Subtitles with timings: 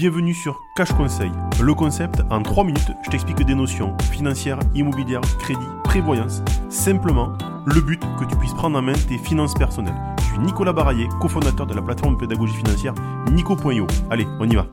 [0.00, 1.30] Bienvenue sur Cash Conseil.
[1.60, 6.40] Le concept, en 3 minutes, je t'explique des notions financières, immobilières, crédit, prévoyance.
[6.70, 7.34] Simplement,
[7.66, 10.00] le but que tu puisses prendre en main tes finances personnelles.
[10.20, 12.94] Je suis Nicolas Baraillé, cofondateur de la plateforme pédagogie financière
[13.30, 13.86] Nico.io.
[14.10, 14.68] Allez, on y va.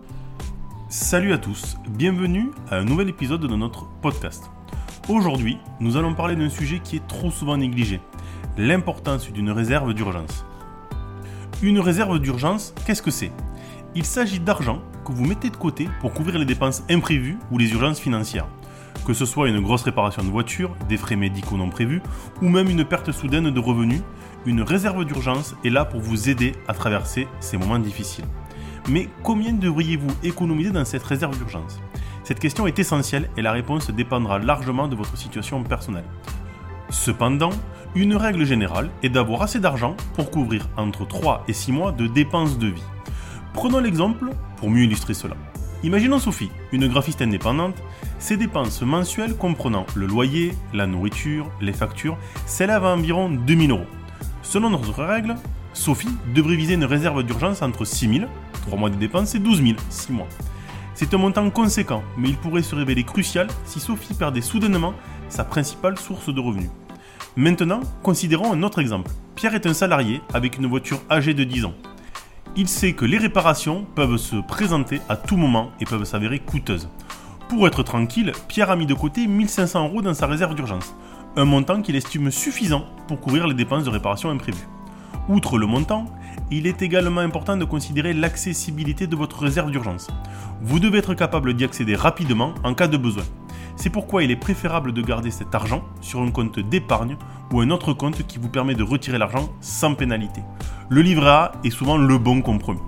[0.87, 4.49] Salut à tous, bienvenue à un nouvel épisode de notre podcast.
[5.09, 7.99] Aujourd'hui, nous allons parler d'un sujet qui est trop souvent négligé,
[8.57, 10.46] l'importance d'une réserve d'urgence.
[11.62, 13.33] Une réserve d'urgence, qu'est-ce que c'est?
[13.97, 17.71] Il s'agit d'argent que vous mettez de côté pour couvrir les dépenses imprévues ou les
[17.71, 18.45] urgences financières.
[19.07, 22.03] Que ce soit une grosse réparation de voiture, des frais médicaux non prévus,
[22.43, 24.03] ou même une perte soudaine de revenus,
[24.45, 28.25] une réserve d'urgence est là pour vous aider à traverser ces moments difficiles.
[28.88, 31.79] Mais combien devriez-vous économiser dans cette réserve d'urgence?
[32.23, 36.05] Cette question est essentielle et la réponse dépendra largement de votre situation personnelle.
[36.91, 37.49] Cependant,
[37.95, 42.05] une règle générale est d'avoir assez d'argent pour couvrir entre 3 et 6 mois de
[42.05, 42.83] dépenses de vie.
[43.57, 45.34] Prenons l'exemple pour mieux illustrer cela.
[45.81, 47.73] Imaginons Sophie, une graphiste indépendante,
[48.20, 53.88] ses dépenses mensuelles comprenant le loyer, la nourriture, les factures s'élèvent à environ 2000 euros.
[54.44, 55.33] Selon notre règle,
[55.73, 58.30] Sophie devrait viser une réserve d'urgence entre 6 000,
[58.67, 60.28] 3 mois de dépenses, et 12 000, 6 mois.
[60.94, 64.94] C'est un montant conséquent, mais il pourrait se révéler crucial si Sophie perdait soudainement
[65.30, 66.69] sa principale source de revenus.
[67.35, 69.09] Maintenant, considérons un autre exemple.
[69.33, 71.73] Pierre est un salarié avec une voiture âgée de 10 ans.
[72.59, 76.89] Il sait que les réparations peuvent se présenter à tout moment et peuvent s'avérer coûteuses.
[77.50, 80.95] Pour être tranquille, Pierre a mis de côté 1500 euros dans sa réserve d'urgence,
[81.35, 84.67] un montant qu'il estime suffisant pour couvrir les dépenses de réparation imprévues.
[85.30, 86.05] Outre le montant,
[86.50, 90.08] il est également important de considérer l'accessibilité de votre réserve d'urgence.
[90.63, 93.23] Vous devez être capable d'y accéder rapidement en cas de besoin.
[93.78, 97.16] C'est pourquoi il est préférable de garder cet argent sur un compte d'épargne
[97.53, 100.42] ou un autre compte qui vous permet de retirer l'argent sans pénalité.
[100.89, 102.81] Le livret A est souvent le bon compromis.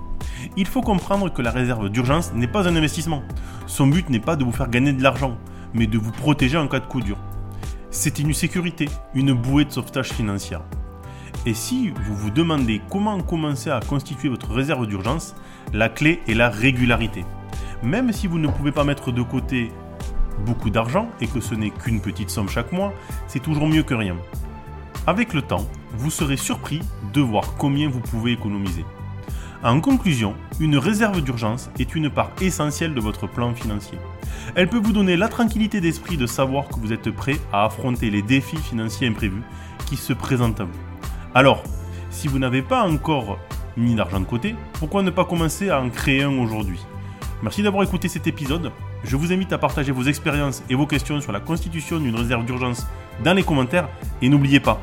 [0.56, 3.22] Il faut comprendre que la réserve d'urgence n'est pas un investissement.
[3.66, 5.36] Son but n'est pas de vous faire gagner de l'argent,
[5.74, 7.18] mais de vous protéger en cas de coup dur.
[7.90, 10.62] C'est une sécurité, une bouée de sauvetage financière.
[11.46, 15.36] Et si vous vous demandez comment commencer à constituer votre réserve d'urgence,
[15.72, 17.24] la clé est la régularité.
[17.84, 19.70] Même si vous ne pouvez pas mettre de côté
[20.40, 22.92] beaucoup d'argent et que ce n'est qu'une petite somme chaque mois,
[23.28, 24.16] c'est toujours mieux que rien.
[25.06, 26.80] Avec le temps, vous serez surpris
[27.12, 28.84] de voir combien vous pouvez économiser.
[29.62, 33.98] En conclusion, une réserve d'urgence est une part essentielle de votre plan financier.
[34.54, 38.08] Elle peut vous donner la tranquillité d'esprit de savoir que vous êtes prêt à affronter
[38.08, 39.42] les défis financiers imprévus
[39.84, 40.78] qui se présentent à vous.
[41.34, 41.62] Alors,
[42.10, 43.38] si vous n'avez pas encore
[43.76, 46.80] mis d'argent de côté, pourquoi ne pas commencer à en créer un aujourd'hui?
[47.42, 48.70] Merci d'avoir écouté cet épisode.
[49.02, 52.44] Je vous invite à partager vos expériences et vos questions sur la constitution d'une réserve
[52.44, 52.86] d'urgence
[53.24, 53.88] dans les commentaires
[54.20, 54.80] et n'oubliez pas,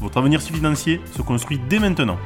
[0.00, 2.18] votre avenir financier se construit dès maintenant.